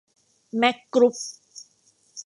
[0.57, 1.15] แม็คกรุ๊ป